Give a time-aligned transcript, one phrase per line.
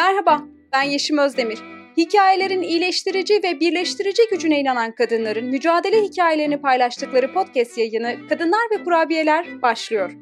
[0.00, 1.58] Merhaba, ben Yeşim Özdemir.
[1.96, 9.62] Hikayelerin iyileştirici ve birleştirici gücüne inanan kadınların mücadele hikayelerini paylaştıkları podcast yayını Kadınlar ve Kurabiyeler
[9.62, 10.12] başlıyor.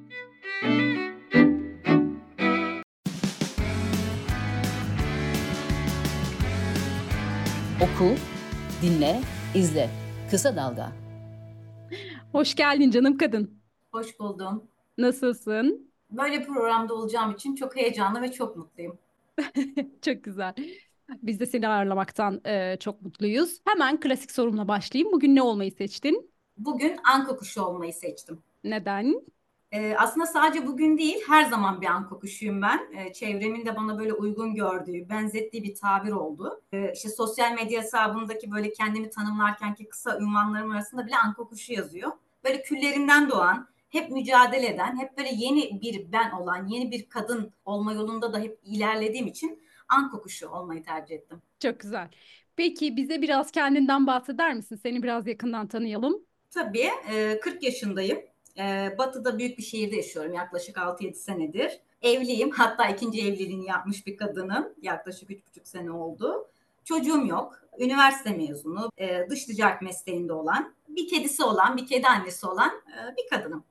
[7.83, 8.15] Oku,
[8.83, 9.21] dinle,
[9.55, 9.91] izle.
[10.31, 10.93] Kısa Dalga.
[12.33, 13.61] Hoş geldin canım kadın.
[13.93, 14.63] Hoş buldum.
[14.99, 15.93] Nasılsın?
[16.11, 18.99] Böyle programda olacağım için çok heyecanlı ve çok mutluyum.
[20.03, 20.55] çok güzel.
[21.23, 23.59] Biz de seni ağırlamaktan e, çok mutluyuz.
[23.65, 25.13] Hemen klasik sorumla başlayayım.
[25.13, 26.31] Bugün ne olmayı seçtin?
[26.57, 28.43] Bugün anka kuşu olmayı seçtim.
[28.65, 29.23] Neden?
[29.73, 32.81] Ee, aslında sadece bugün değil, her zaman bir anka kuşuyum ben.
[32.97, 36.63] Ee, çevremin de bana böyle uygun gördüğü, benzettiği bir tabir oldu.
[36.73, 42.13] Ee, işte sosyal medya hesabındaki böyle kendimi tanımlarkenki kısa ünvanlarım arasında bile anka kuşu yazıyor.
[42.45, 47.53] Böyle küllerinden doğan, hep mücadele eden, hep böyle yeni bir ben olan, yeni bir kadın
[47.65, 51.43] olma yolunda da hep ilerlediğim için an kokuşu olmayı tercih ettim.
[51.61, 52.09] Çok güzel.
[52.57, 54.81] Peki bize biraz kendinden bahseder misin?
[54.83, 56.23] Seni biraz yakından tanıyalım.
[56.51, 56.89] Tabii.
[57.43, 58.19] 40 yaşındayım.
[58.99, 61.81] Batı'da büyük bir şehirde yaşıyorum yaklaşık 6-7 senedir.
[62.03, 62.51] Evliyim.
[62.51, 64.69] Hatta ikinci evliliğini yapmış bir kadınım.
[64.83, 66.49] Yaklaşık 3,5 sene oldu.
[66.85, 67.63] Çocuğum yok.
[67.79, 68.91] Üniversite mezunu.
[69.31, 72.71] Dış ticaret mesleğinde olan, bir kedisi olan, bir kedi annesi olan
[73.19, 73.65] bir kadınım.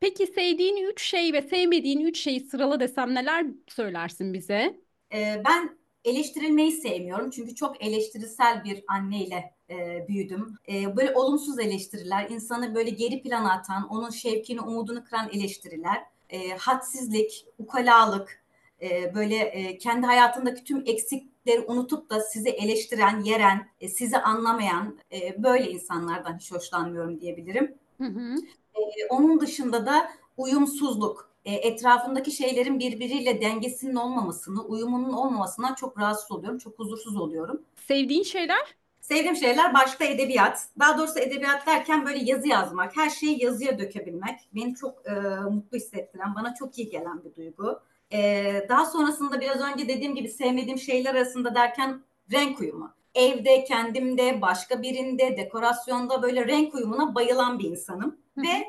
[0.00, 4.80] Peki sevdiğin üç şey ve sevmediğin üç şeyi sırala desem neler söylersin bize?
[5.12, 10.54] Ee, ben eleştirilmeyi sevmiyorum çünkü çok eleştirisel bir anneyle e, büyüdüm.
[10.68, 16.50] E, böyle olumsuz eleştiriler, insanı böyle geri plana atan, onun şevkini, umudunu kıran eleştiriler, e,
[16.50, 18.42] hadsizlik, ukalalık,
[18.82, 24.98] e, böyle e, kendi hayatındaki tüm eksikleri unutup da sizi eleştiren, yeren, e, sizi anlamayan
[25.12, 27.74] e, böyle insanlardan hiç hoşlanmıyorum diyebilirim.
[28.00, 28.34] Hı hı.
[28.74, 36.32] E, onun dışında da uyumsuzluk, e, etrafındaki şeylerin birbiriyle dengesinin olmamasını, uyumunun olmamasından çok rahatsız
[36.32, 37.62] oluyorum, çok huzursuz oluyorum.
[37.76, 38.76] Sevdiğin şeyler?
[39.00, 40.68] Sevdiğim şeyler başta edebiyat.
[40.78, 45.10] Daha doğrusu edebiyat derken böyle yazı yazmak, her şeyi yazıya dökebilmek beni çok e,
[45.50, 47.80] mutlu hissettiren, bana çok iyi gelen bir duygu.
[48.12, 52.02] E, daha sonrasında biraz önce dediğim gibi sevmediğim şeyler arasında derken
[52.32, 58.18] renk uyumu evde, kendimde, başka birinde, dekorasyonda böyle renk uyumuna bayılan bir insanım.
[58.38, 58.42] Hı.
[58.42, 58.64] Ve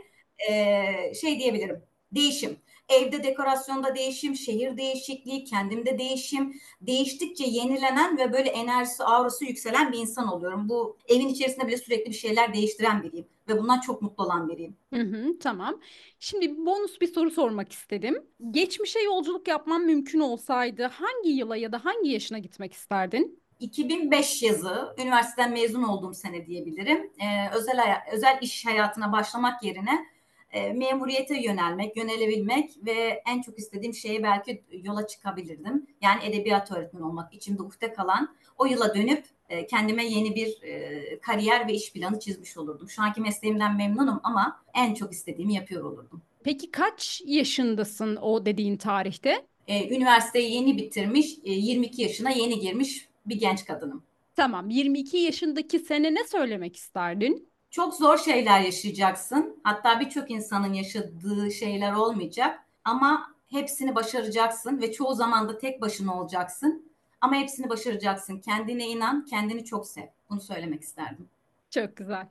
[0.50, 2.58] e, şey diyebilirim, değişim.
[2.90, 6.54] Evde dekorasyonda değişim, şehir değişikliği, kendimde değişim.
[6.82, 10.70] Değiştikçe yenilenen ve böyle enerjisi, aurası yükselen bir insan oluyorum.
[10.70, 13.28] Bu evin içerisinde bile sürekli bir şeyler değiştiren biriyim.
[13.48, 14.78] Ve bundan çok mutlu olan biriyim.
[14.94, 15.80] Hı hı, tamam.
[16.20, 18.28] Şimdi bonus bir soru sormak istedim.
[18.52, 23.41] Geçmişe yolculuk yapman mümkün olsaydı hangi yıla ya da hangi yaşına gitmek isterdin?
[23.62, 27.12] 2005 yazı, üniversiteden mezun olduğum sene diyebilirim.
[27.20, 30.06] Ee, özel özel iş hayatına başlamak yerine
[30.52, 35.88] e, memuriyete yönelmek, yönelebilmek ve en çok istediğim şeye belki yola çıkabilirdim.
[36.02, 41.20] Yani edebiyat öğretmeni olmak içimde ufte kalan o yıla dönüp e, kendime yeni bir e,
[41.20, 42.90] kariyer ve iş planı çizmiş olurdum.
[42.90, 46.22] Şu anki mesleğimden memnunum ama en çok istediğimi yapıyor olurdum.
[46.44, 49.46] Peki kaç yaşındasın o dediğin tarihte?
[49.68, 54.04] E, üniversiteyi yeni bitirmiş, e, 22 yaşına yeni girmiş bir genç kadınım.
[54.36, 54.70] Tamam.
[54.70, 57.50] 22 yaşındaki sene ne söylemek isterdin?
[57.72, 59.60] Çok zor şeyler yaşayacaksın.
[59.64, 62.60] Hatta birçok insanın yaşadığı şeyler olmayacak.
[62.86, 66.92] Ama hepsini başaracaksın ve çoğu zaman da tek başına olacaksın.
[67.22, 68.40] Ama hepsini başaracaksın.
[68.40, 70.08] Kendine inan, kendini çok sev.
[70.30, 71.30] Bunu söylemek isterdim.
[71.70, 72.28] Çok güzel.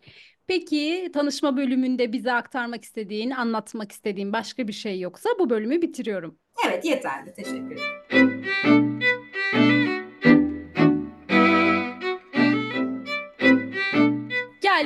[0.47, 6.39] Peki tanışma bölümünde bize aktarmak istediğin, anlatmak istediğin başka bir şey yoksa bu bölümü bitiriyorum.
[6.67, 7.35] Evet yeterli.
[7.35, 9.00] Teşekkür ederim.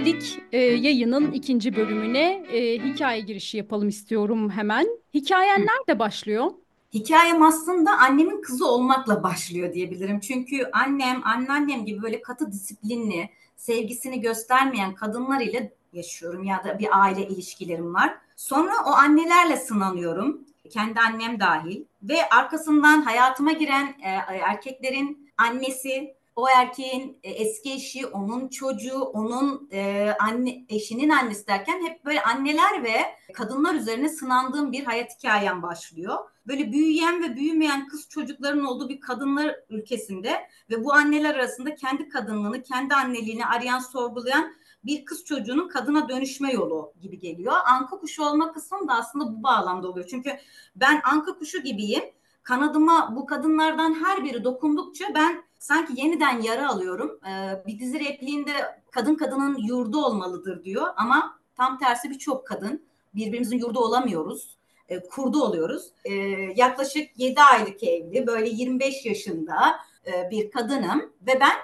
[0.05, 2.45] Geldik e, yayının ikinci bölümüne.
[2.53, 4.87] E, hikaye girişi yapalım istiyorum hemen.
[5.15, 6.51] Hikayen nerede başlıyor?
[6.95, 10.21] Hikayem aslında annemin kızı olmakla başlıyor diyebilirim.
[10.21, 17.01] Çünkü annem, anneannem gibi böyle katı disiplinli, sevgisini göstermeyen kadınlar ile yaşıyorum ya da bir
[17.01, 18.17] aile ilişkilerim var.
[18.37, 20.41] Sonra o annelerle sınanıyorum.
[20.71, 28.07] Kendi annem dahil ve arkasından hayatıma giren e, erkeklerin annesi, o erkeğin e, eski eşi,
[28.07, 32.97] onun çocuğu, onun e, anne eşinin annesi derken hep böyle anneler ve
[33.35, 36.19] kadınlar üzerine sınandığım bir hayat hikayem başlıyor.
[36.47, 42.09] Böyle büyüyen ve büyümeyen kız çocukların olduğu bir kadınlar ülkesinde ve bu anneler arasında kendi
[42.09, 44.55] kadınlığını, kendi anneliğini arayan, sorgulayan
[44.85, 47.55] bir kız çocuğunun kadına dönüşme yolu gibi geliyor.
[47.67, 50.07] Anka kuşu olma kısmı da aslında bu bağlamda oluyor.
[50.11, 50.31] Çünkü
[50.77, 52.05] ben anka kuşu gibiyim.
[52.43, 57.21] Kanadıma bu kadınlardan her biri dokundukça ben sanki yeniden yara alıyorum.
[57.27, 58.53] Ee, bir dizi repliğinde
[58.91, 62.83] kadın kadının yurdu olmalıdır diyor ama tam tersi birçok kadın
[63.15, 64.57] birbirimizin yurdu olamıyoruz.
[64.89, 65.91] e, kurdu oluyoruz.
[66.05, 66.13] E,
[66.57, 69.77] yaklaşık 7 aylık evli, böyle 25 yaşında
[70.07, 71.57] e, bir kadınım ve ben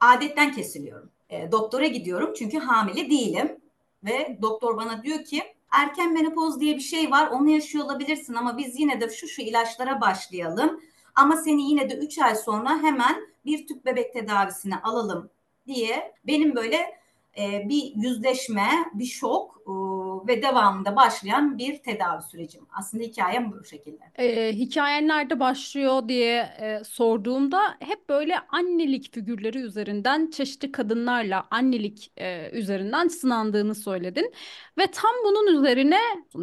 [0.00, 1.10] adetten kesiliyorum.
[1.30, 3.56] E, doktora gidiyorum çünkü hamile değilim
[4.04, 8.58] ve doktor bana diyor ki erken menopoz diye bir şey var onu yaşıyor olabilirsin ama
[8.58, 10.80] biz yine de şu şu ilaçlara başlayalım.
[11.14, 15.30] Ama seni yine de 3 ay sonra hemen bir tüp bebek tedavisine alalım
[15.66, 16.98] diye benim böyle
[17.38, 19.70] e, bir yüzleşme, bir şok e,
[20.28, 22.66] ve devamında başlayan bir tedavi sürecim.
[22.78, 24.04] Aslında hikayem bu şekilde.
[24.18, 32.12] E, hikayen nerede başlıyor diye e, sorduğumda hep böyle annelik figürleri üzerinden çeşitli kadınlarla annelik
[32.16, 34.32] e, üzerinden sınandığını söyledin.
[34.78, 36.00] Ve tam bunun üzerine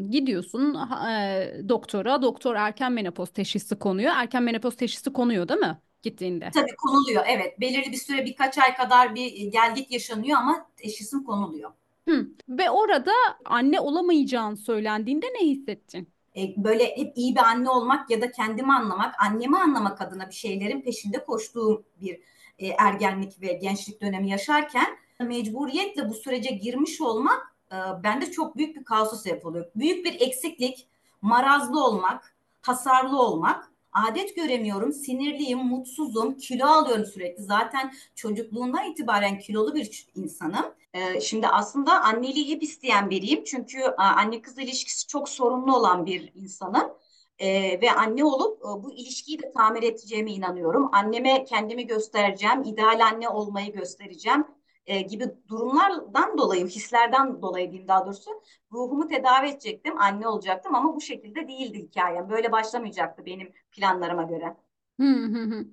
[0.09, 0.77] gidiyorsun
[1.09, 4.13] e, doktora, doktor erken menopoz teşhisi konuyor.
[4.15, 5.77] Erken menopoz teşhisi konuyor değil mi?
[6.05, 6.49] Gittiğinde.
[6.53, 7.59] Tabii konuluyor evet.
[7.59, 11.71] Belirli bir süre birkaç ay kadar bir gelgit yaşanıyor ama teşhisim konuluyor.
[12.09, 12.27] Hı.
[12.49, 13.11] Ve orada
[13.45, 16.09] anne olamayacağın söylendiğinde ne hissettin?
[16.37, 20.35] E, böyle hep iyi bir anne olmak ya da kendimi anlamak, annemi anlamak adına bir
[20.35, 22.19] şeylerin peşinde koştuğum bir
[22.59, 28.75] e, ergenlik ve gençlik dönemi yaşarken mecburiyetle bu sürece girmiş olmak e, bende çok büyük
[28.75, 29.65] bir kaosa sebep oluyor.
[29.75, 30.87] Büyük bir eksiklik,
[31.21, 37.43] marazlı olmak, hasarlı olmak adet göremiyorum, sinirliyim, mutsuzum, kilo alıyorum sürekli.
[37.43, 40.65] Zaten çocukluğundan itibaren kilolu bir insanım.
[40.93, 43.43] Ee, şimdi aslında anneliği hep isteyen biriyim.
[43.43, 46.93] Çünkü anne kız ilişkisi çok sorunlu olan bir insanım.
[47.39, 50.89] Ee, ve anne olup e, bu ilişkiyi de tamir edeceğime inanıyorum.
[50.93, 54.45] Anneme kendimi göstereceğim, ideal anne olmayı göstereceğim
[54.87, 58.31] e, gibi durumlardan dolayı, hislerden dolayı diyeyim daha doğrusu
[58.71, 62.29] ruhumu tedavi edecektim, anne olacaktım ama bu şekilde değildi hikayem.
[62.29, 64.55] Böyle başlamayacaktı benim planlarıma göre.
[64.99, 65.65] Hı hı hı.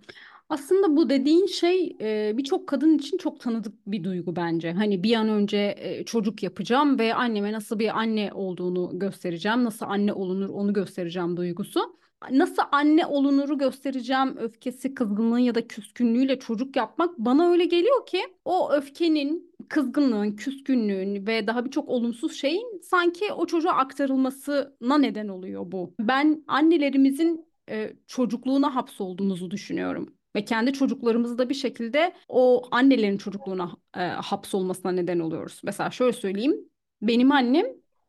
[0.48, 4.72] Aslında bu dediğin şey e, birçok kadın için çok tanıdık bir duygu bence.
[4.72, 9.86] Hani bir an önce e, çocuk yapacağım ve anneme nasıl bir anne olduğunu göstereceğim, nasıl
[9.86, 11.96] anne olunur onu göstereceğim duygusu
[12.30, 18.20] nasıl anne olunuru göstereceğim öfkesi, kızgınlığı ya da küskünlüğüyle çocuk yapmak bana öyle geliyor ki
[18.44, 25.72] o öfkenin, kızgınlığın, küskünlüğün ve daha birçok olumsuz şeyin sanki o çocuğa aktarılmasına neden oluyor
[25.72, 25.94] bu.
[26.00, 30.14] Ben annelerimizin e, çocukluğuna hapsolduğumuzu düşünüyorum.
[30.36, 35.60] Ve kendi çocuklarımızı da bir şekilde o annelerin çocukluğuna e, hapsolmasına neden oluyoruz.
[35.64, 36.56] Mesela şöyle söyleyeyim.
[37.02, 37.66] Benim annem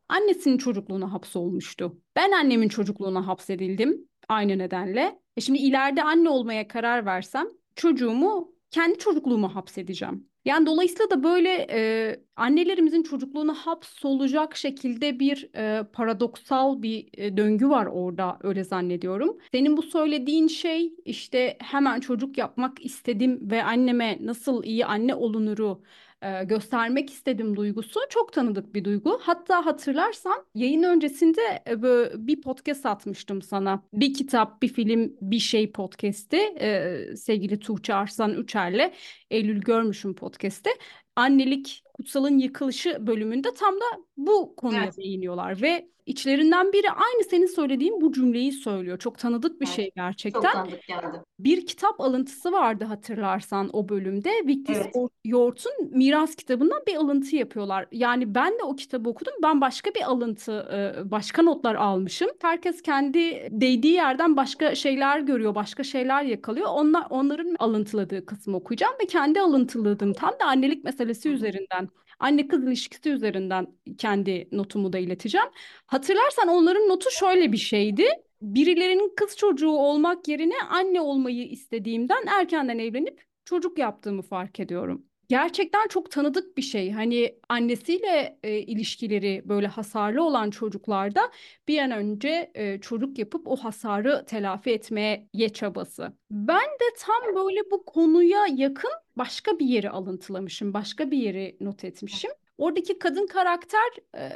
[0.08, 2.00] annesinin çocukluğuna hapsolmuştu.
[2.16, 5.18] Ben annemin çocukluğuna hapsedildim aynı nedenle.
[5.36, 7.46] E şimdi ileride anne olmaya karar versem
[7.76, 10.28] çocuğumu kendi çocukluğuma hapsedeceğim.
[10.44, 17.68] Yani dolayısıyla da böyle e, annelerimizin çocukluğuna hapsolacak şekilde bir e, paradoksal bir e, döngü
[17.68, 19.38] var orada öyle zannediyorum.
[19.52, 25.82] Senin bu söylediğin şey işte hemen çocuk yapmak istedim ve anneme nasıl iyi anne olunuru
[26.22, 29.20] e, göstermek istedim duygusu çok tanıdık bir duygu.
[29.22, 31.82] Hatta hatırlarsan yayın öncesinde e,
[32.26, 33.82] bir podcast atmıştım sana.
[33.92, 38.92] Bir kitap, bir film, bir şey podcast'i e, sevgili Tuğçe Arslan Üçer'le
[39.30, 40.70] Eylül Görmüşüm podcast'i.
[41.16, 43.84] Annelik Kutsal'ın yıkılışı bölümünde tam da
[44.16, 44.98] bu konuya evet.
[44.98, 48.98] değiniyorlar ve içlerinden biri aynı senin söylediğin bu cümleyi söylüyor.
[48.98, 49.76] Çok tanıdık bir evet.
[49.76, 50.40] şey gerçekten.
[50.40, 51.20] Çok tanıdık geldi.
[51.38, 54.30] Bir kitap alıntısı vardı hatırlarsan o bölümde.
[54.46, 54.94] Victor evet.
[55.24, 57.86] Yort'un Miras kitabından bir alıntı yapıyorlar.
[57.92, 59.32] Yani ben de o kitabı okudum.
[59.42, 60.68] Ben başka bir alıntı,
[61.10, 62.28] başka notlar almışım.
[62.42, 66.68] Herkes kendi değdiği yerden başka şeyler görüyor, başka şeyler yakalıyor.
[66.70, 72.64] Onlar onların alıntıladığı kısmı okuyacağım ve kendi alıntıladığım tam da annelik meselesi üzerinden anne kız
[72.64, 73.66] ilişkisi üzerinden
[73.98, 75.48] kendi notumu da ileteceğim.
[75.86, 78.04] Hatırlarsan onların notu şöyle bir şeydi.
[78.42, 85.88] Birilerinin kız çocuğu olmak yerine anne olmayı istediğimden erkenden evlenip çocuk yaptığımı fark ediyorum gerçekten
[85.88, 86.90] çok tanıdık bir şey.
[86.90, 91.30] Hani annesiyle e, ilişkileri böyle hasarlı olan çocuklarda
[91.68, 96.12] bir an önce e, çocuk yapıp o hasarı telafi etmeye çabası.
[96.30, 101.84] Ben de tam böyle bu konuya yakın başka bir yeri alıntılamışım, başka bir yeri not
[101.84, 102.30] etmişim.
[102.58, 103.90] Oradaki kadın karakter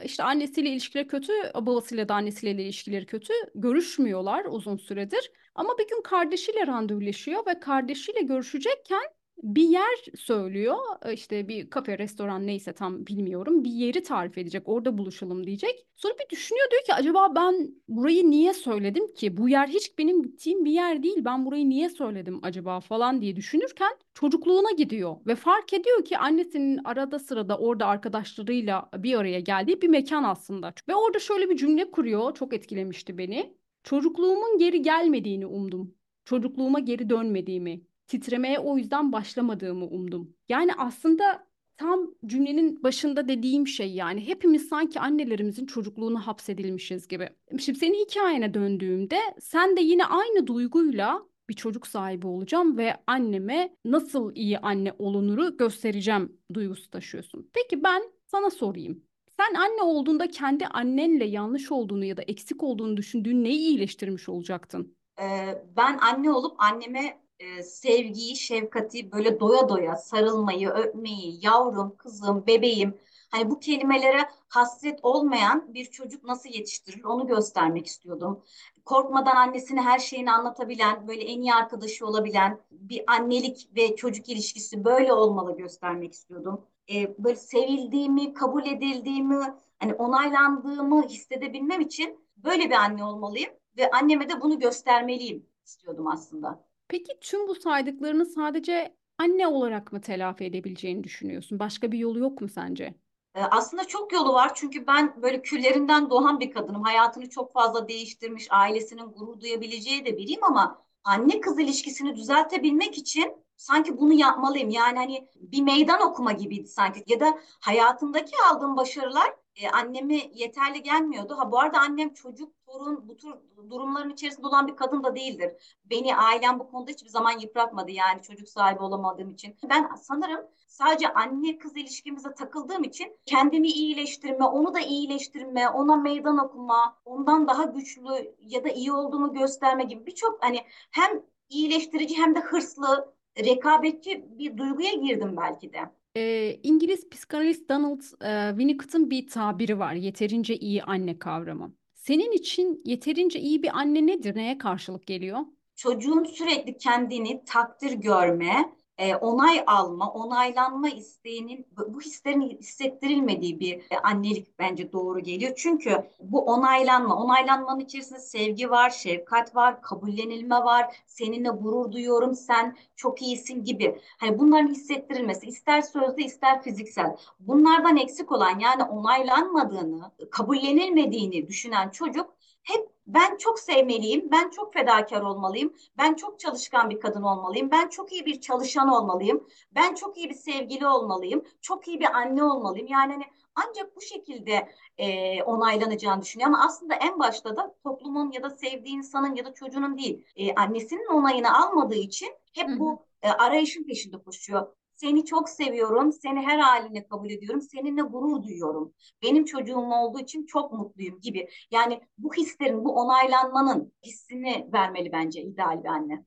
[0.04, 3.32] işte annesiyle ilişkileri kötü, babasıyla da annesiyle ilişkileri kötü.
[3.54, 5.30] Görüşmüyorlar uzun süredir.
[5.54, 10.76] Ama bir gün kardeşiyle randevuleşiyor ve kardeşiyle görüşecekken bir yer söylüyor.
[11.12, 13.64] işte bir kafe, restoran neyse tam bilmiyorum.
[13.64, 14.62] Bir yeri tarif edecek.
[14.66, 15.86] Orada buluşalım diyecek.
[15.96, 19.36] Sonra bir düşünüyor diyor ki acaba ben burayı niye söyledim ki?
[19.36, 21.24] Bu yer hiç benim gittiğim bir yer değil.
[21.24, 26.80] Ben burayı niye söyledim acaba falan diye düşünürken çocukluğuna gidiyor ve fark ediyor ki annesinin
[26.84, 30.74] arada sırada orada arkadaşlarıyla bir araya geldiği bir mekan aslında.
[30.88, 32.34] Ve orada şöyle bir cümle kuruyor.
[32.34, 33.54] Çok etkilemişti beni.
[33.82, 35.94] Çocukluğumun geri gelmediğini umdum.
[36.24, 40.34] Çocukluğuma geri dönmediğimi, titremeye o yüzden başlamadığımı umdum.
[40.48, 47.28] Yani aslında tam cümlenin başında dediğim şey yani hepimiz sanki annelerimizin çocukluğuna hapsedilmişiz gibi.
[47.58, 53.76] Şimdi senin hikayene döndüğümde sen de yine aynı duyguyla bir çocuk sahibi olacağım ve anneme
[53.84, 57.50] nasıl iyi anne olunuru göstereceğim duygusu taşıyorsun.
[57.52, 59.02] Peki ben sana sorayım.
[59.36, 64.96] Sen anne olduğunda kendi annenle yanlış olduğunu ya da eksik olduğunu düşündüğün neyi iyileştirmiş olacaktın?
[65.20, 72.46] Ee, ben anne olup anneme e, sevgiyi, şefkati böyle doya doya sarılmayı, öpmeyi, yavrum, kızım,
[72.46, 72.94] bebeğim
[73.30, 78.42] hani bu kelimelere hasret olmayan bir çocuk nasıl yetiştirilir onu göstermek istiyordum.
[78.84, 84.84] Korkmadan annesine her şeyini anlatabilen, böyle en iyi arkadaşı olabilen bir annelik ve çocuk ilişkisi
[84.84, 86.66] böyle olmalı göstermek istiyordum.
[86.92, 94.28] Ee, böyle sevildiğimi, kabul edildiğimi, hani onaylandığımı hissedebilmem için böyle bir anne olmalıyım ve anneme
[94.28, 96.67] de bunu göstermeliyim istiyordum aslında.
[96.88, 101.58] Peki tüm bu saydıklarını sadece anne olarak mı telafi edebileceğini düşünüyorsun?
[101.58, 102.94] Başka bir yolu yok mu sence?
[103.34, 106.82] Ee, aslında çok yolu var çünkü ben böyle küllerinden doğan bir kadınım.
[106.82, 113.36] Hayatını çok fazla değiştirmiş, ailesinin gurur duyabileceği de biriyim ama anne kız ilişkisini düzeltebilmek için
[113.56, 114.70] sanki bunu yapmalıyım.
[114.70, 120.82] Yani hani bir meydan okuma gibiydi sanki ya da hayatımdaki aldığım başarılar e, anneme yeterli
[120.82, 121.34] gelmiyordu.
[121.38, 123.34] Ha bu arada annem çocuk, torun bu tür
[123.70, 125.52] durumların içerisinde olan bir kadın da değildir.
[125.84, 129.56] Beni ailem bu konuda hiçbir zaman yıpratmadı yani çocuk sahibi olamadığım için.
[129.70, 136.38] Ben sanırım sadece anne kız ilişkimize takıldığım için kendimi iyileştirme, onu da iyileştirme, ona meydan
[136.38, 140.58] okuma, ondan daha güçlü ya da iyi olduğumu gösterme gibi birçok hani
[140.90, 143.12] hem iyileştirici hem de hırslı,
[143.44, 145.78] rekabetçi bir duyguya girdim belki de.
[146.16, 149.92] Ee, İngiliz psikanalist Donald e, Winnicott'ın bir tabiri var.
[149.92, 151.72] Yeterince iyi anne kavramı.
[152.08, 154.36] Senin için yeterince iyi bir anne nedir?
[154.36, 155.40] Neye karşılık geliyor?
[155.76, 163.98] çocuğun sürekli kendini takdir görme, e, onay alma, onaylanma isteğinin bu hislerin hissettirilmediği bir e,
[164.02, 165.52] annelik bence doğru geliyor.
[165.56, 172.76] Çünkü bu onaylanma, onaylanmanın içerisinde sevgi var, şefkat var, kabullenilme var, seninle gurur duyuyorum, sen
[172.96, 174.00] çok iyisin gibi.
[174.18, 177.16] Hani bunların hissettirilmesi ister sözlü ister fiziksel.
[177.40, 185.22] Bunlardan eksik olan yani onaylanmadığını, kabullenilmediğini düşünen çocuk hep ben çok sevmeliyim, ben çok fedakar
[185.22, 190.16] olmalıyım, ben çok çalışkan bir kadın olmalıyım, ben çok iyi bir çalışan olmalıyım, ben çok
[190.18, 192.86] iyi bir sevgili olmalıyım, çok iyi bir anne olmalıyım.
[192.88, 193.24] Yani hani
[193.54, 198.96] ancak bu şekilde e, onaylanacağını düşünüyor ama aslında en başta da toplumun ya da sevdiği
[198.96, 204.18] insanın ya da çocuğunun değil, e, annesinin onayını almadığı için hep bu e, arayışın peşinde
[204.22, 204.66] koşuyor.
[205.00, 208.94] Seni çok seviyorum, seni her haline kabul ediyorum, seninle gurur duyuyorum.
[209.22, 211.48] Benim çocuğum olduğu için çok mutluyum gibi.
[211.70, 216.24] Yani bu hislerin, bu onaylanmanın hissini vermeli bence ideal bir anne.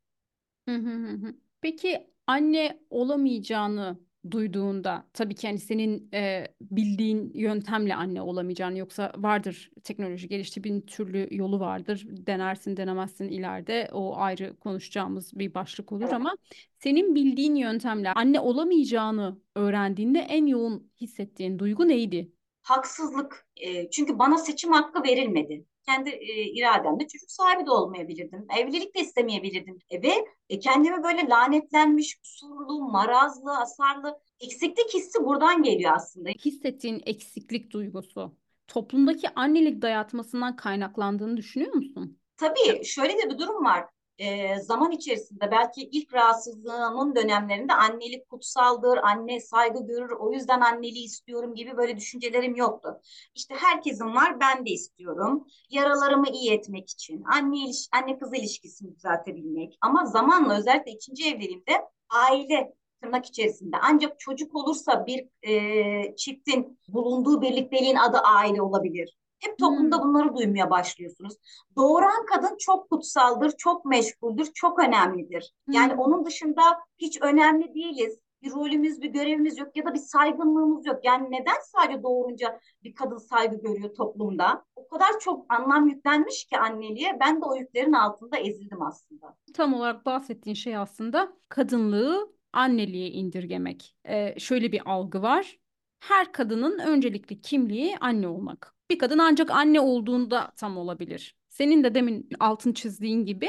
[1.61, 3.99] Peki anne olamayacağını
[4.31, 10.81] duyduğunda tabii ki hani senin e, bildiğin yöntemle anne olamayacağını yoksa vardır teknoloji gelişti bin
[10.81, 16.35] türlü yolu vardır denersin denemezsin ileride o ayrı konuşacağımız bir başlık olur ama
[16.79, 22.31] senin bildiğin yöntemle anne olamayacağını öğrendiğinde en yoğun hissettiğin duygu neydi?
[22.61, 23.47] Haksızlık.
[23.55, 25.65] E, çünkü bana seçim hakkı verilmedi.
[25.85, 28.45] Kendi e, irademle çocuk sahibi de olmayabilirdim.
[28.59, 29.79] Evlilik de istemeyebilirdim.
[29.89, 36.29] E, ve e, kendimi böyle lanetlenmiş, kusurlu, marazlı, hasarlı, eksiklik hissi buradan geliyor aslında.
[36.29, 38.35] Hissettiğin eksiklik duygusu
[38.67, 42.17] toplumdaki annelik dayatmasından kaynaklandığını düşünüyor musun?
[42.37, 43.85] Tabii şöyle de bir durum var.
[44.17, 51.05] Ee, zaman içerisinde belki ilk rahatsızlığımın dönemlerinde annelik kutsaldır, anne saygı görür, o yüzden anneliği
[51.05, 53.01] istiyorum gibi böyle düşüncelerim yoktu.
[53.35, 55.47] İşte herkesin var, ben de istiyorum.
[55.69, 59.77] Yaralarımı iyi etmek için, anne iliş anne kız ilişkisini düzeltebilmek.
[59.81, 61.73] Ama zamanla özellikle ikinci evliliğimde
[62.09, 69.17] aile tırnak içerisinde ancak çocuk olursa bir e, çiftin bulunduğu birlikteliğin adı aile olabilir.
[69.43, 70.03] Hep toplumda Hmm.
[70.03, 71.33] bunları duymaya başlıyorsunuz.
[71.75, 75.53] Doğuran kadın çok kutsaldır, çok meşguldür, çok önemlidir.
[75.71, 75.99] Yani Hmm.
[75.99, 76.61] onun dışında
[76.97, 78.19] hiç önemli değiliz.
[78.43, 80.99] Bir rolümüz, bir görevimiz yok ya da bir saygınlığımız yok.
[81.03, 84.65] Yani neden sadece doğurunca bir kadın saygı görüyor toplumda?
[84.75, 87.17] O kadar çok anlam yüklenmiş ki anneliğe.
[87.19, 89.37] Ben de o yüklerin altında ezildim aslında.
[89.53, 93.95] Tam olarak bahsettiğin şey aslında kadınlığı anneliğe indirgemek.
[94.09, 95.59] Ee, şöyle bir algı var.
[95.99, 98.75] Her kadının öncelikli kimliği anne olmak.
[98.91, 101.35] Bir kadın ancak anne olduğunda tam olabilir.
[101.49, 103.45] Senin de demin altın çizdiğin gibi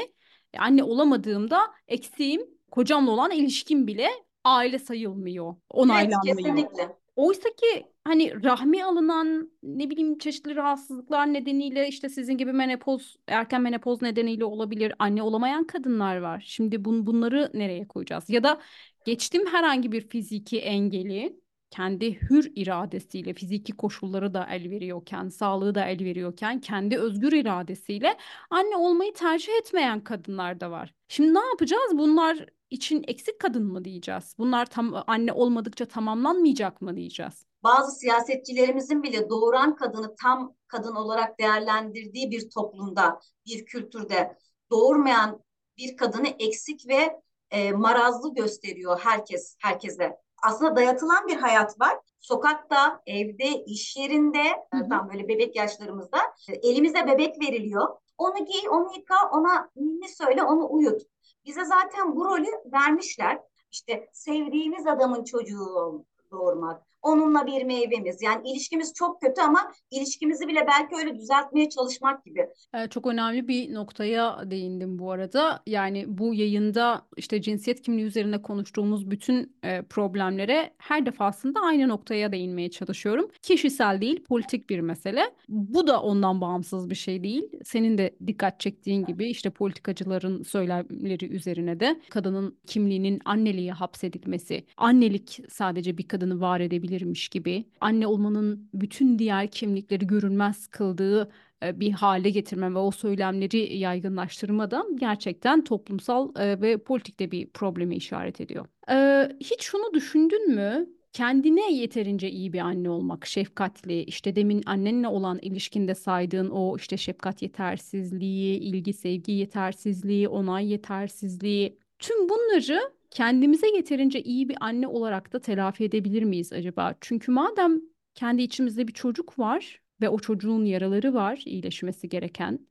[0.53, 4.09] e, anne olamadığımda eksiğim kocamla olan ilişkim bile
[4.43, 6.37] aile sayılmıyor, Evet, onaylanmıyor.
[6.37, 6.95] kesinlikle.
[7.15, 13.61] Oysa ki hani rahmi alınan ne bileyim çeşitli rahatsızlıklar nedeniyle işte sizin gibi menopoz, erken
[13.61, 14.93] menopoz nedeniyle olabilir.
[14.99, 16.43] Anne olamayan kadınlar var.
[16.47, 18.29] Şimdi bun, bunları nereye koyacağız?
[18.29, 18.61] Ya da
[19.05, 21.42] geçtim herhangi bir fiziki engeli
[21.73, 28.17] kendi hür iradesiyle fiziki koşulları da el veriyorken, sağlığı da el veriyorken kendi özgür iradesiyle
[28.49, 30.93] anne olmayı tercih etmeyen kadınlar da var.
[31.07, 31.91] Şimdi ne yapacağız?
[31.93, 34.35] Bunlar için eksik kadın mı diyeceğiz?
[34.37, 37.45] Bunlar tam anne olmadıkça tamamlanmayacak mı diyeceğiz?
[37.63, 44.37] Bazı siyasetçilerimizin bile doğuran kadını tam kadın olarak değerlendirdiği bir toplumda, bir kültürde
[44.71, 45.39] doğurmayan
[45.77, 47.19] bir kadını eksik ve
[47.51, 50.22] e, marazlı gösteriyor herkes herkese.
[50.43, 51.99] Aslında dayatılan bir hayat var.
[52.19, 54.89] Sokakta, evde, iş yerinde, hı hı.
[54.89, 56.17] tam böyle bebek yaşlarımızda
[56.63, 57.87] elimize bebek veriliyor.
[58.17, 61.01] Onu giy, onu yıka, ona ninni söyle, onu uyut.
[61.45, 63.39] Bize zaten bu rolü vermişler.
[63.71, 68.21] İşte sevdiğimiz adamın çocuğu doğurmak, onunla bir meyvemiz.
[68.21, 72.47] Yani ilişkimiz çok kötü ama ilişkimizi bile belki öyle düzeltmeye çalışmak gibi.
[72.89, 75.63] Çok önemli bir noktaya değindim bu arada.
[75.67, 82.31] Yani bu yayında işte cinsiyet kimliği üzerine konuştuğumuz bütün e, problemlere her defasında aynı noktaya
[82.31, 83.31] değinmeye çalışıyorum.
[83.41, 85.23] Kişisel değil, politik bir mesele.
[85.49, 87.43] Bu da ondan bağımsız bir şey değil.
[87.63, 95.39] Senin de dikkat çektiğin gibi işte politikacıların söylemleri üzerine de kadının kimliğinin anneliğe hapsedilmesi, annelik
[95.49, 101.31] sadece bir kadını var edebilir olabilirmiş gibi anne olmanın bütün diğer kimlikleri görünmez kıldığı
[101.63, 107.49] e, bir hale getirme ve o söylemleri yaygınlaştırma da gerçekten toplumsal e, ve politikte bir
[107.49, 108.65] probleme işaret ediyor.
[108.89, 110.87] E, hiç şunu düşündün mü?
[111.13, 116.97] Kendine yeterince iyi bir anne olmak, şefkatli, işte demin annenle olan ilişkinde saydığın o işte
[116.97, 122.81] şefkat yetersizliği, ilgi sevgi yetersizliği, onay yetersizliği, tüm bunları
[123.13, 126.95] kendimize yeterince iyi bir anne olarak da telafi edebilir miyiz acaba?
[127.01, 127.81] Çünkü madem
[128.15, 132.67] kendi içimizde bir çocuk var ve o çocuğun yaraları var iyileşmesi gereken.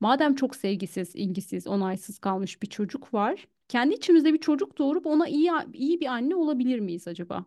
[0.00, 5.28] Madem çok sevgisiz, ilgisiz, onaysız kalmış bir çocuk var, kendi içimizde bir çocuk doğurup ona
[5.28, 7.46] iyi iyi bir anne olabilir miyiz acaba?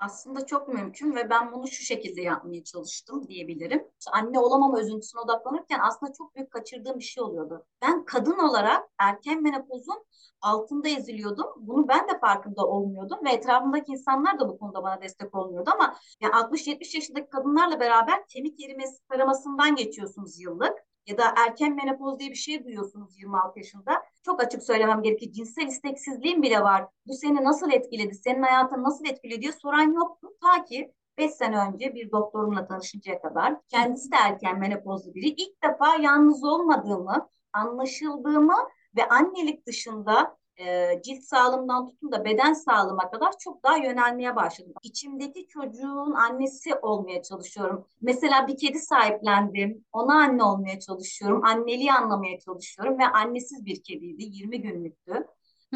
[0.00, 3.84] Aslında çok mümkün ve ben bunu şu şekilde yapmaya çalıştım diyebilirim.
[4.12, 7.66] Anne olamama üzüntüsüne odaklanırken aslında çok büyük kaçırdığım bir şey oluyordu.
[7.82, 10.04] Ben kadın olarak erken menopozun
[10.40, 11.46] altında eziliyordum.
[11.56, 15.96] Bunu ben de farkında olmuyordum ve etrafımdaki insanlar da bu konuda bana destek olmuyordu ama
[16.20, 22.30] yani 60-70 yaşındaki kadınlarla beraber kemik erimesi taramasından geçiyorsunuz yıllık ya da erken menopoz diye
[22.30, 24.02] bir şey duyuyorsunuz 26 yaşında.
[24.22, 25.32] Çok açık söylemem gerekir.
[25.32, 26.86] Cinsel isteksizliğim bile var.
[27.06, 28.14] Bu seni nasıl etkiledi?
[28.14, 30.28] Senin hayatını nasıl etkiledi diye soran yoktu.
[30.42, 35.26] Ta ki 5 sene önce bir doktorumla tanışıncaya kadar kendisi de erken menopozlu biri.
[35.26, 38.56] İlk defa yalnız olmadığımı, anlaşıldığımı
[38.96, 44.72] ve annelik dışında e, cilt sağlığımdan tutun da beden sağlığıma kadar çok daha yönelmeye başladım.
[44.82, 47.86] İçimdeki çocuğun annesi olmaya çalışıyorum.
[48.00, 49.84] Mesela bir kedi sahiplendim.
[49.92, 51.44] Ona anne olmaya çalışıyorum.
[51.44, 54.22] Anneliği anlamaya çalışıyorum ve annesiz bir kediydi.
[54.22, 55.26] 20 günlüktü.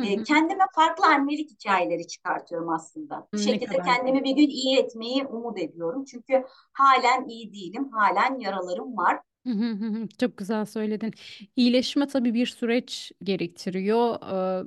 [0.03, 3.29] E, kendime farklı annelik hikayeleri çıkartıyorum aslında.
[3.35, 6.05] Bu şekilde kendimi bir gün iyi etmeyi umut ediyorum.
[6.05, 7.89] Çünkü halen iyi değilim.
[7.93, 9.21] Halen yaralarım var.
[10.19, 11.13] Çok güzel söyledin.
[11.57, 14.19] İyileşme tabii bir süreç gerektiriyor.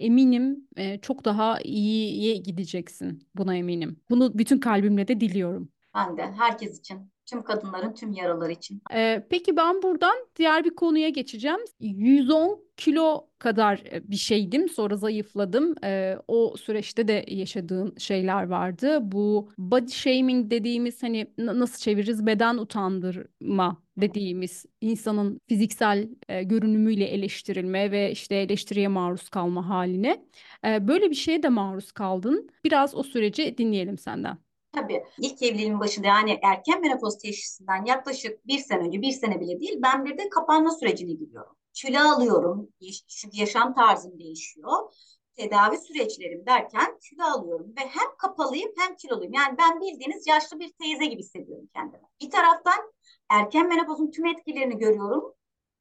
[0.01, 0.67] Eminim
[1.01, 3.27] çok daha iyiye gideceksin.
[3.35, 3.97] Buna eminim.
[4.09, 5.69] Bunu bütün kalbimle de diliyorum.
[5.97, 7.11] Ben de herkes için.
[7.25, 8.81] Tüm kadınların tüm yaraları için.
[8.93, 11.59] Ee, peki ben buradan diğer bir konuya geçeceğim.
[11.79, 14.69] 110 kilo kadar e, bir şeydim.
[14.69, 15.75] Sonra zayıfladım.
[15.83, 18.99] Ee, o süreçte de yaşadığın şeyler vardı.
[19.01, 22.25] Bu body shaming dediğimiz hani nasıl çeviririz?
[22.25, 30.25] Beden utandırma dediğimiz insanın fiziksel e, görünümüyle eleştirilme ve işte eleştiriye maruz kalma haline.
[30.65, 32.49] E, böyle bir şeye de maruz kaldın.
[32.63, 34.46] Biraz o süreci dinleyelim senden.
[34.77, 39.59] Tabii ilk evliliğimin başında yani erken menopoz teşhisinden yaklaşık bir sene önce, bir sene bile
[39.59, 41.55] değil ben bir de kapanma sürecine giriyorum.
[41.73, 42.69] Kilo alıyorum
[43.07, 44.93] çünkü yaşam tarzım değişiyor.
[45.33, 49.33] Tedavi süreçlerim derken kilo alıyorum ve hem kapalıyım hem kiloluyum.
[49.33, 52.03] Yani ben bildiğiniz yaşlı bir teyze gibi hissediyorum kendimi.
[52.21, 52.91] Bir taraftan
[53.29, 55.33] erken menopozun tüm etkilerini görüyorum.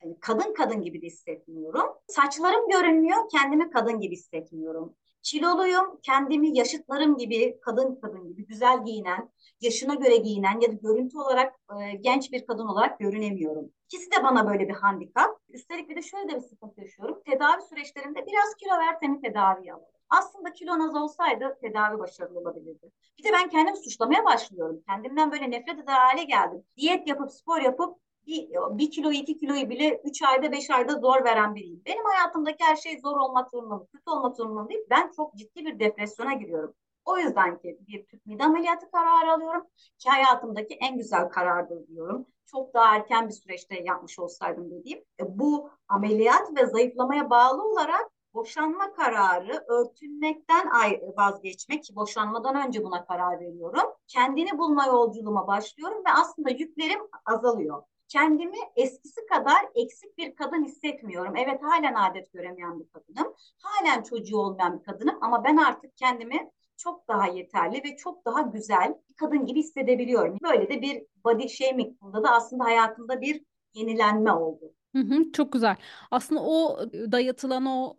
[0.03, 1.87] Yani kadın kadın gibi de hissetmiyorum.
[2.09, 4.97] Saçlarım görünmüyor, kendimi kadın gibi hissetmiyorum.
[5.27, 11.19] Kiloluyum, kendimi yaşıtlarım gibi, kadın kadın gibi güzel giyinen, yaşına göre giyinen ya da görüntü
[11.19, 13.73] olarak e, genç bir kadın olarak görünemiyorum.
[13.87, 15.41] İkisi de bana böyle bir handikap.
[15.49, 17.23] Üstelik bir de şöyle de bir sıkıntı yaşıyorum.
[17.27, 19.87] Tedavi süreçlerinde biraz kilo ver seni tedavi alalım.
[20.11, 22.91] Aslında kilon az olsaydı tedavi başarılı olabilirdi.
[23.19, 24.83] Bir de ben kendimi suçlamaya başlıyorum.
[24.89, 26.63] Kendimden böyle nefret eder hale geldim.
[26.77, 31.25] Diyet yapıp spor yapıp bir, bir kilo iki kiloyu bile üç ayda beş ayda zor
[31.25, 31.83] veren biriyim.
[31.87, 33.87] Benim hayatımdaki her şey zor olmak zorunda mı?
[33.93, 34.87] Kötü olmak zorunda mı değil.
[34.91, 36.75] Ben çok ciddi bir depresyona giriyorum.
[37.05, 39.67] O yüzden ki bir tüp mide ameliyatı kararı alıyorum
[39.99, 42.27] ki hayatımdaki en güzel karardır diyorum.
[42.47, 44.99] Çok daha erken bir süreçte yapmış olsaydım dediğim.
[45.21, 50.71] E, bu ameliyat ve zayıflamaya bağlı olarak boşanma kararı örtünmekten
[51.17, 53.93] vazgeçmek ki boşanmadan önce buna karar veriyorum.
[54.09, 57.83] Kendini bulma yolculuğuma başlıyorum ve aslında yüklerim azalıyor.
[58.09, 61.37] Kendimi eskisi kadar eksik bir kadın hissetmiyorum.
[61.37, 63.35] Evet halen adet göremeyen bir kadınım.
[63.59, 68.41] Halen çocuğu olmayan bir kadınım ama ben artık kendimi çok daha yeterli ve çok daha
[68.41, 70.39] güzel bir kadın gibi hissedebiliyorum.
[70.43, 74.76] Böyle de bir body shaming bunda da aslında hayatımda bir yenilenme oldu.
[74.97, 75.77] Hı hı, çok güzel.
[76.11, 76.79] Aslında o
[77.13, 77.97] dayatılan o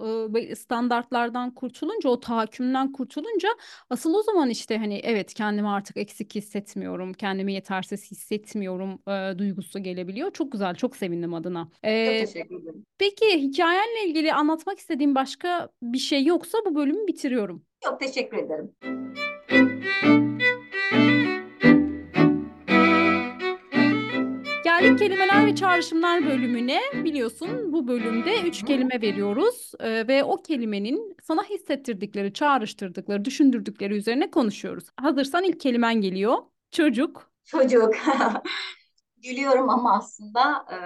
[0.56, 3.50] standartlardan kurtulunca, o tahakkümden kurtulunca
[3.90, 9.80] asıl o zaman işte hani evet kendimi artık eksik hissetmiyorum, kendimi yetersiz hissetmiyorum e, duygusu
[9.80, 10.32] gelebiliyor.
[10.32, 11.64] Çok güzel, çok sevindim adına.
[11.72, 12.86] Çok teşekkür ederim.
[12.98, 17.66] Peki hikayenle ilgili anlatmak istediğim başka bir şey yoksa bu bölümü bitiriyorum.
[17.84, 18.72] Çok teşekkür ederim.
[24.88, 26.82] Geldik kelimeler ve çağrışımlar bölümüne.
[26.94, 34.32] Biliyorsun bu bölümde üç kelime veriyoruz ee, ve o kelimenin sana hissettirdikleri, çağrıştırdıkları, düşündürdükleri üzerine
[34.32, 34.86] konuşuyoruz.
[34.98, 36.38] Hazırsan ilk kelimen geliyor.
[36.72, 37.32] Çocuk.
[37.46, 37.94] Çocuk.
[39.24, 40.78] Gülüyorum ama aslında e,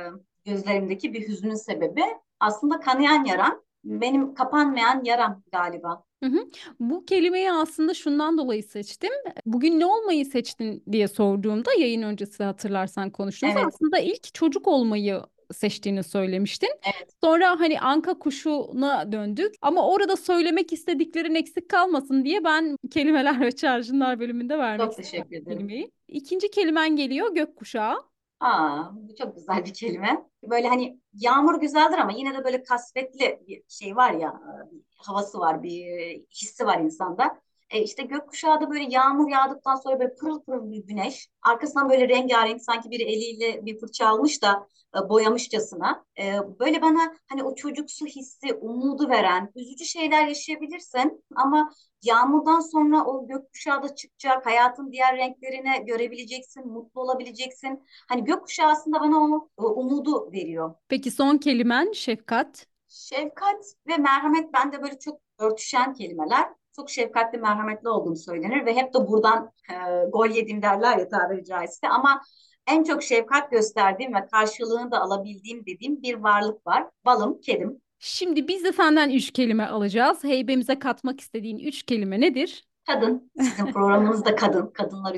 [0.50, 2.04] gözlerimdeki bir hüznün sebebi
[2.40, 6.04] aslında kanayan yaram benim kapanmayan yaram galiba.
[6.24, 6.50] Hı hı.
[6.80, 9.12] Bu kelimeyi aslında şundan dolayı seçtim.
[9.46, 13.65] Bugün ne olmayı seçtin diye sorduğumda yayın öncesi hatırlarsan konuştuğumuz Evet.
[13.67, 15.22] aslında ilk çocuk olmayı
[15.54, 16.70] seçtiğini söylemiştin.
[16.84, 17.10] Evet.
[17.24, 23.52] Sonra hani anka kuşuna döndük ama orada söylemek istediklerin eksik kalmasın diye ben kelimeler ve
[23.52, 25.46] çağrışımlar bölümünde vermek Çok teşekkür ederim.
[25.58, 25.91] kelimeyi.
[26.08, 27.96] İkinci kelimen geliyor gökkuşağı.
[28.41, 30.25] Aa, bu çok güzel bir kelime.
[30.43, 35.39] Böyle hani yağmur güzeldir ama yine de böyle kasvetli bir şey var ya, bir havası
[35.39, 35.86] var, bir
[36.32, 37.41] hissi var insanda.
[37.72, 41.30] E işte gökkuşağı da böyle yağmur yağdıktan sonra böyle pırıl pırıl bir güneş.
[41.42, 46.06] Arkasından böyle rengarenk sanki biri eliyle bir fırça almış da e, boyamışçasına.
[46.20, 53.06] E, böyle bana hani o çocuksu hissi, umudu veren, üzücü şeyler yaşayabilirsin ama yağmurdan sonra
[53.06, 57.84] o gökkuşağı da çıkacak, hayatın diğer renklerini görebileceksin, mutlu olabileceksin.
[58.10, 60.76] Hani gökkuşağı aslında bana o, o umudu veriyor.
[60.90, 62.68] Peki son kelimen şefkat.
[62.88, 66.50] Şefkat ve merhamet bende böyle çok örtüşen kelimeler.
[66.76, 71.46] Çok şefkatli, merhametli olduğum söylenir ve hep de buradan e, gol yedim derler ya tabiri
[71.46, 71.88] caizse.
[71.88, 72.22] Ama
[72.68, 76.88] en çok şefkat gösterdiğim ve karşılığını da alabildiğim dediğim bir varlık var.
[77.06, 77.82] Balım, kedim.
[78.00, 80.24] Şimdi biz de senden üç kelime alacağız.
[80.24, 82.68] Heybemize katmak istediğin üç kelime nedir?
[82.88, 83.32] Kadın.
[83.40, 85.18] Sizin programınızda kadın, kadınlar.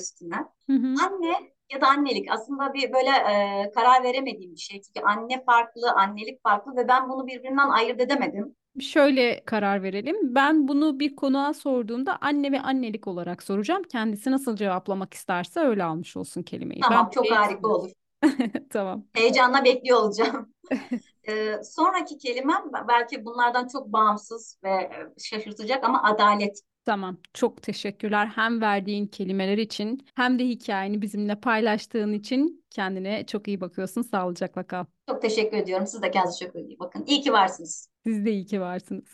[0.69, 0.95] Hı hı.
[1.05, 4.81] Anne ya da annelik aslında bir böyle e, karar veremediğim bir şey.
[4.81, 8.55] Çünkü anne farklı, annelik farklı ve ben bunu birbirinden ayırt edemedim.
[8.81, 10.35] Şöyle karar verelim.
[10.35, 13.83] Ben bunu bir konuğa sorduğumda anne ve annelik olarak soracağım.
[13.83, 16.81] Kendisi nasıl cevaplamak isterse öyle almış olsun kelimeyi.
[16.81, 17.91] Tamam, Ben çok harika olur.
[18.69, 19.05] Tamam.
[19.13, 20.53] Heyecanla bekliyor olacağım.
[21.27, 26.61] Ee, sonraki kelimem belki bunlardan çok bağımsız ve şaşırtacak ama adalet.
[26.85, 27.17] Tamam.
[27.33, 33.61] Çok teşekkürler hem verdiğin kelimeler için hem de hikayeni bizimle paylaştığın için kendine çok iyi
[33.61, 34.01] bakıyorsun.
[34.01, 34.85] Sağlıcakla kal.
[35.09, 35.87] Çok teşekkür ediyorum.
[35.87, 37.05] Siz de kendinize çok iyi bakın.
[37.07, 37.92] İyi ki varsınız.
[38.03, 39.13] Siz de iyi ki varsınız.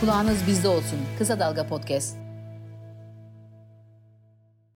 [0.00, 0.98] Kulağınız bizde olsun.
[1.18, 2.25] Kısa Dalga Podcast.